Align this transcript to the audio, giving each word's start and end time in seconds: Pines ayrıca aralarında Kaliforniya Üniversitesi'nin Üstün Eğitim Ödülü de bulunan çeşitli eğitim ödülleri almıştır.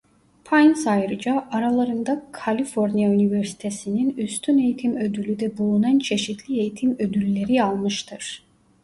Pines 0.45 0.87
ayrıca 0.87 1.47
aralarında 1.51 2.23
Kaliforniya 2.31 3.09
Üniversitesi'nin 3.09 4.09
Üstün 4.17 4.57
Eğitim 4.57 4.97
Ödülü 4.97 5.39
de 5.39 5.57
bulunan 5.57 5.99
çeşitli 5.99 6.59
eğitim 6.59 6.95
ödülleri 6.99 7.63
almıştır. 7.63 8.43